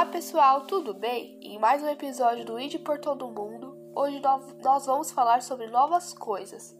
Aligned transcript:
Olá 0.00 0.08
pessoal, 0.08 0.62
tudo 0.62 0.94
bem? 0.94 1.38
Em 1.42 1.58
mais 1.58 1.82
um 1.82 1.88
episódio 1.90 2.42
do 2.42 2.58
ID 2.58 2.80
por 2.80 2.98
Todo 2.98 3.28
Mundo, 3.28 3.76
hoje 3.94 4.18
nós 4.62 4.86
vamos 4.86 5.10
falar 5.10 5.42
sobre 5.42 5.66
novas 5.66 6.14
coisas. 6.14 6.74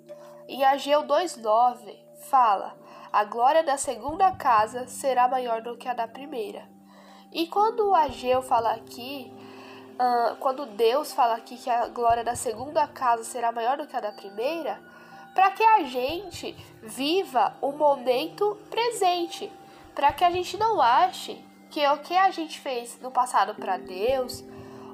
Em 0.49 0.65
Ageu 0.65 1.03
2,9 1.03 1.99
fala: 2.31 2.75
A 3.13 3.23
glória 3.25 3.63
da 3.63 3.77
segunda 3.77 4.33
casa 4.33 4.87
será 4.87 5.29
maior 5.29 5.61
do 5.61 5.77
que 5.77 5.87
a 5.87 5.93
da 5.93 6.09
primeira. 6.09 6.67
E 7.31 7.47
quando 7.47 7.95
Ageu 7.95 8.41
fala 8.41 8.71
aqui, 8.71 9.31
uh, 9.97 10.37
quando 10.37 10.65
Deus 10.65 11.13
fala 11.13 11.35
aqui 11.35 11.59
que 11.59 11.69
a 11.69 11.89
glória 11.89 12.25
da 12.25 12.35
segunda 12.35 12.89
casa 12.89 13.23
será 13.23 13.53
maior 13.53 13.77
do 13.77 13.87
que 13.87 13.97
a 13.97 14.01
da 14.01 14.13
primeira, 14.13 14.81
para 15.35 15.51
que 15.51 15.63
a 15.63 15.83
gente 15.83 16.53
viva 16.83 17.55
o 17.61 17.71
momento 17.71 18.59
presente, 18.71 19.53
para 19.95 20.11
que 20.11 20.25
a 20.25 20.31
gente 20.31 20.57
não 20.57 20.81
ache 20.81 21.50
que 21.71 21.87
o 21.87 21.99
que 21.99 22.17
a 22.17 22.31
gente 22.31 22.61
fez 22.61 23.01
no 23.01 23.11
passado 23.11 23.55
para 23.55 23.77
Deus 23.77 24.45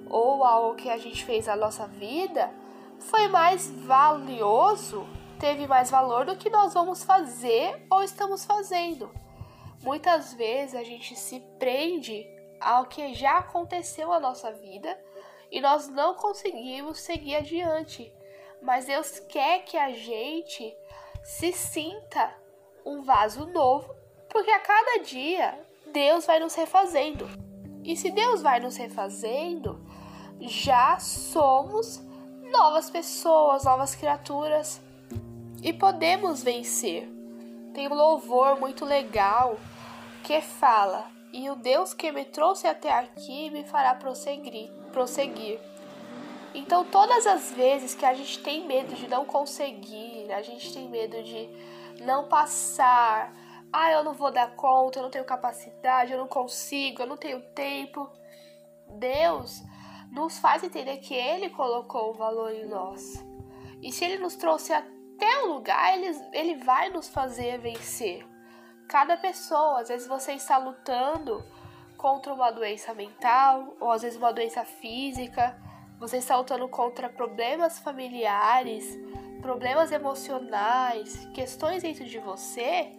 ou 0.09 0.45
algo 0.45 0.77
que 0.77 0.91
a 0.91 0.99
gente 0.99 1.25
fez 1.25 1.47
na 1.47 1.57
nossa 1.57 1.87
vida 1.87 2.53
foi 2.99 3.29
mais 3.29 3.71
valioso, 3.71 5.07
teve 5.41 5.67
mais 5.67 5.91
valor 5.91 6.25
do 6.25 6.37
que 6.37 6.51
nós 6.51 6.75
vamos 6.75 7.03
fazer 7.03 7.87
ou 7.91 8.03
estamos 8.03 8.45
fazendo. 8.45 9.11
Muitas 9.83 10.35
vezes 10.35 10.75
a 10.75 10.83
gente 10.83 11.17
se 11.17 11.41
prende 11.59 12.27
ao 12.61 12.87
que 12.87 13.15
já 13.15 13.39
aconteceu 13.39 14.09
na 14.09 14.21
nossa 14.21 14.53
vida 14.53 14.99
e 15.51 15.61
nós 15.61 15.89
não 15.89 16.15
conseguimos 16.15 17.01
seguir 17.01 17.37
adiante. 17.37 18.13
Mas 18.63 18.87
Deus 18.87 19.19
quer 19.21 19.65
que 19.65 19.77
a 19.77 19.93
gente 19.93 20.75
se 21.23 21.53
sinta 21.53 22.35
um 22.85 23.03
vaso 23.03 23.47
novo, 23.47 23.95
porque 24.29 24.51
a 24.51 24.61
cada 24.61 25.03
dia 25.03 25.67
Deus 25.93 26.27
vai 26.27 26.39
nos 26.41 26.55
refazendo. 26.55 27.29
E 27.85 27.97
se 27.97 28.11
Deus 28.11 28.43
vai 28.43 28.61
nos 28.61 28.77
refazendo, 28.77 29.81
já 30.41 30.99
somos 30.99 32.03
novas 32.51 32.91
pessoas, 32.91 33.65
novas 33.65 33.95
criaturas 33.95 34.81
e 35.63 35.73
podemos 35.73 36.43
vencer. 36.43 37.09
Tem 37.73 37.89
um 37.89 37.95
louvor 37.95 38.59
muito 38.59 38.85
legal 38.85 39.59
que 40.23 40.41
fala: 40.41 41.07
"E 41.33 41.49
o 41.51 41.57
Deus 41.57 41.95
que 41.95 42.11
me 42.11 42.25
trouxe 42.25 42.67
até 42.67 42.91
aqui 42.91 43.51
me 43.51 43.65
fará 43.65 43.95
prosseguir". 43.95 44.71
prosseguir. 44.93 45.61
Então, 46.55 46.85
todas 46.87 47.27
as 47.27 47.53
vezes 47.53 47.95
que 47.95 48.07
a 48.07 48.15
gente 48.15 48.39
tem 48.43 48.67
medo 48.67 48.95
de 48.95 49.07
não 49.09 49.27
conseguir, 49.27 50.33
a 50.33 50.41
gente 50.41 50.73
tem 50.73 50.89
medo 50.89 51.23
de 51.23 51.49
não 52.01 52.29
passar, 52.29 53.31
ah, 53.79 53.93
eu 53.93 54.03
não 54.03 54.15
vou 54.15 54.33
dar 54.33 54.57
conta, 54.57 54.99
eu 54.99 55.03
não 55.03 55.11
tenho 55.11 55.27
capacidade, 55.27 56.11
eu 56.11 56.19
não 56.19 56.27
consigo, 56.27 57.03
eu 57.03 57.07
não 57.07 57.19
tenho 57.19 57.43
tempo. 57.51 58.11
Deus 58.99 59.63
nos 60.11 60.39
faz 60.39 60.65
entender 60.65 60.97
que 60.97 61.13
Ele 61.13 61.51
colocou 61.51 62.09
o 62.09 62.15
valor 62.15 62.51
em 62.55 62.65
nós. 62.65 63.23
E 63.83 63.93
se 63.93 64.03
Ele 64.03 64.17
nos 64.17 64.35
trouxe 64.35 64.73
até 64.73 65.43
o 65.43 65.53
lugar, 65.53 65.93
Ele, 65.95 66.07
ele 66.33 66.65
vai 66.65 66.89
nos 66.89 67.07
fazer 67.07 67.59
vencer. 67.59 68.27
Cada 68.89 69.15
pessoa, 69.15 69.83
às 69.83 69.89
vezes 69.89 70.09
você 70.09 70.33
está 70.33 70.57
lutando 70.57 71.45
contra 71.99 72.33
uma 72.33 72.51
doença 72.51 72.95
mental, 72.95 73.77
ou 73.79 73.91
às 73.91 74.01
vezes 74.01 74.17
uma 74.17 74.33
doença 74.33 74.65
física, 74.65 75.55
você 75.99 76.17
está 76.17 76.35
lutando 76.35 76.67
contra 76.67 77.11
problemas 77.11 77.79
familiares, 77.79 78.99
problemas 79.41 79.93
emocionais, 79.93 81.27
questões 81.35 81.83
dentro 81.83 82.05
de 82.05 82.19
você 82.19 82.93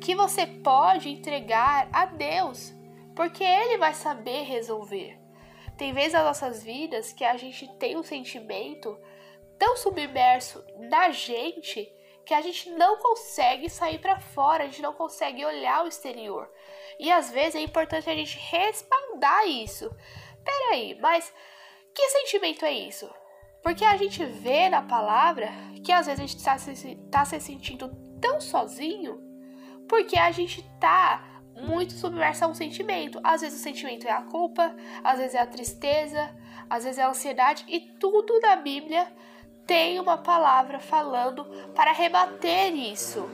que 0.00 0.14
você 0.14 0.46
pode 0.46 1.08
entregar 1.08 1.88
a 1.92 2.06
Deus, 2.06 2.72
porque 3.14 3.44
Ele 3.44 3.76
vai 3.76 3.94
saber 3.94 4.42
resolver. 4.42 5.18
Tem 5.76 5.92
vezes 5.92 6.12
nas 6.14 6.24
nossas 6.24 6.62
vidas 6.62 7.12
que 7.12 7.24
a 7.24 7.36
gente 7.36 7.68
tem 7.78 7.96
um 7.96 8.02
sentimento 8.02 8.98
tão 9.58 9.76
submerso 9.76 10.64
na 10.78 11.10
gente 11.10 11.92
que 12.24 12.34
a 12.34 12.42
gente 12.42 12.68
não 12.70 12.98
consegue 12.98 13.70
sair 13.70 13.98
para 13.98 14.20
fora, 14.20 14.64
a 14.64 14.66
gente 14.66 14.82
não 14.82 14.92
consegue 14.92 15.44
olhar 15.44 15.84
o 15.84 15.88
exterior. 15.88 16.50
E 16.98 17.10
às 17.10 17.30
vezes 17.30 17.54
é 17.54 17.60
importante 17.60 18.10
a 18.10 18.14
gente 18.14 18.36
respaldar 18.38 19.46
isso. 19.46 19.90
Peraí, 20.44 20.94
mas 21.00 21.32
que 21.94 22.08
sentimento 22.10 22.64
é 22.64 22.72
isso? 22.72 23.08
Porque 23.62 23.84
a 23.84 23.96
gente 23.96 24.24
vê 24.24 24.68
na 24.68 24.82
palavra 24.82 25.48
que 25.84 25.92
às 25.92 26.06
vezes 26.06 26.20
a 26.20 26.26
gente 26.26 26.36
está 26.36 26.58
se, 26.58 26.96
tá 27.10 27.24
se 27.24 27.40
sentindo 27.40 27.88
tão 28.20 28.40
sozinho 28.40 29.28
porque 29.88 30.18
a 30.18 30.30
gente 30.30 30.62
tá 30.78 31.24
muito 31.56 31.94
submerso 31.94 32.44
a 32.44 32.48
um 32.48 32.54
sentimento. 32.54 33.18
Às 33.24 33.40
vezes 33.40 33.58
o 33.58 33.62
sentimento 33.62 34.06
é 34.06 34.12
a 34.12 34.22
culpa, 34.22 34.76
às 35.02 35.18
vezes 35.18 35.34
é 35.34 35.40
a 35.40 35.46
tristeza, 35.46 36.30
às 36.68 36.84
vezes 36.84 36.98
é 36.98 37.02
a 37.02 37.08
ansiedade 37.08 37.64
e 37.66 37.80
tudo 37.80 38.38
na 38.40 38.56
Bíblia 38.56 39.10
tem 39.66 39.98
uma 39.98 40.18
palavra 40.18 40.78
falando 40.78 41.44
para 41.74 41.92
rebater 41.92 42.74
isso. 42.74 43.28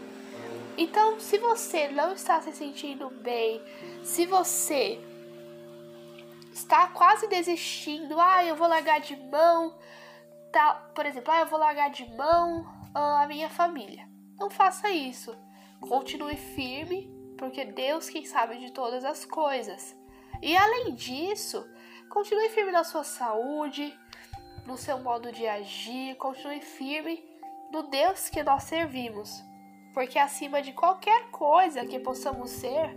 Então, 0.76 1.20
se 1.20 1.38
você 1.38 1.88
não 1.88 2.12
está 2.12 2.40
se 2.40 2.52
sentindo 2.52 3.08
bem, 3.08 3.62
se 4.02 4.26
você 4.26 4.98
está 6.52 6.88
quase 6.88 7.28
desistindo, 7.28 8.18
ah, 8.18 8.44
eu 8.44 8.56
vou 8.56 8.66
largar 8.66 9.00
de 9.00 9.14
mão, 9.16 9.76
tá, 10.54 10.74
por 10.94 11.04
exemplo, 11.04 11.32
ah, 11.32 11.40
eu 11.40 11.46
vou 11.46 11.58
largar 11.58 11.90
de 11.90 12.08
mão 12.14 12.64
ah, 12.94 13.22
a 13.22 13.26
minha 13.26 13.50
família. 13.50 14.08
Não 14.38 14.48
faça 14.48 14.88
isso. 14.88 15.36
Continue 15.80 16.36
firme, 16.36 17.12
porque 17.36 17.64
Deus 17.64 18.08
quem 18.08 18.24
sabe 18.24 18.58
de 18.58 18.72
todas 18.72 19.04
as 19.04 19.24
coisas. 19.24 19.96
E 20.40 20.56
além 20.56 20.94
disso, 20.94 21.68
continue 22.08 22.48
firme 22.50 22.70
na 22.70 22.84
sua 22.84 23.02
saúde, 23.02 23.92
no 24.64 24.76
seu 24.76 24.98
modo 24.98 25.32
de 25.32 25.44
agir, 25.46 26.14
continue 26.16 26.60
firme 26.60 27.22
no 27.72 27.82
Deus 27.82 28.28
que 28.28 28.42
nós 28.42 28.62
servimos. 28.62 29.42
Porque 29.92 30.18
acima 30.18 30.62
de 30.62 30.72
qualquer 30.72 31.30
coisa 31.30 31.84
que 31.84 31.98
possamos 31.98 32.50
ser, 32.50 32.96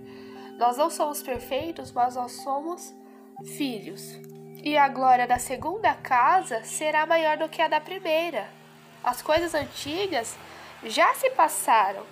nós 0.60 0.78
não 0.78 0.92
somos 0.92 1.24
perfeitos, 1.24 1.92
mas 1.92 2.16
nós 2.16 2.34
somos 2.34 2.96
filhos 3.56 4.20
e 4.64 4.78
a 4.78 4.88
glória 4.88 5.28
da 5.28 5.40
segunda 5.40 5.94
casa 5.94 6.64
será 6.64 7.06
maior 7.06 7.38
do 7.38 7.50
que 7.50 7.62
a 7.62 7.68
da 7.68 7.80
primeira. 7.80 8.50
As 9.04 9.22
coisas 9.22 9.54
antigas 9.54 10.36
já 10.84 11.14
se 11.14 11.30
passaram. 11.32 12.06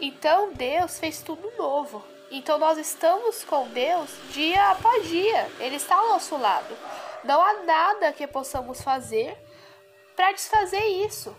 Então 0.00 0.52
Deus 0.52 0.98
fez 0.98 1.22
tudo 1.22 1.50
novo. 1.56 2.02
Então 2.30 2.58
nós 2.58 2.78
estamos 2.78 3.44
com 3.44 3.68
Deus 3.68 4.10
dia 4.32 4.70
após 4.70 5.08
dia. 5.08 5.50
Ele 5.60 5.76
está 5.76 5.96
ao 5.96 6.08
nosso 6.08 6.36
lado. 6.36 6.76
Não 7.22 7.40
há 7.40 7.62
nada 7.62 8.12
que 8.12 8.26
possamos 8.26 8.82
fazer 8.82 9.36
para 10.14 10.32
desfazer 10.32 10.84
isso. 10.84 11.36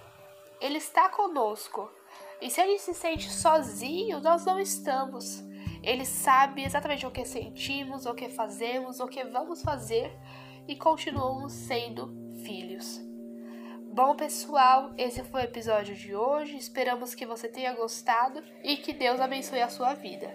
Ele 0.61 0.77
está 0.77 1.09
conosco. 1.09 1.91
E 2.39 2.49
se 2.49 2.61
a 2.61 2.65
gente 2.65 2.81
se 2.81 2.93
sente 2.93 3.31
sozinho, 3.31 4.19
nós 4.19 4.45
não 4.45 4.59
estamos. 4.59 5.43
Ele 5.87 6.03
sabe 6.03 6.65
exatamente 6.65 7.05
o 7.05 7.11
que 7.11 7.23
sentimos, 7.23 8.05
o 8.05 8.13
que 8.13 8.27
fazemos, 8.27 8.99
o 8.99 9.07
que 9.07 9.23
vamos 9.23 9.61
fazer 9.61 10.11
e 10.67 10.75
continuamos 10.75 11.53
sendo 11.53 12.13
filhos. 12.43 12.99
Bom, 13.93 14.13
pessoal, 14.13 14.93
esse 14.97 15.23
foi 15.23 15.43
o 15.43 15.45
episódio 15.45 15.95
de 15.95 16.13
hoje. 16.13 16.57
Esperamos 16.57 17.15
que 17.15 17.25
você 17.25 17.47
tenha 17.47 17.73
gostado 17.73 18.43
e 18.61 18.75
que 18.75 18.91
Deus 18.91 19.21
abençoe 19.21 19.61
a 19.61 19.69
sua 19.69 19.93
vida. 19.93 20.29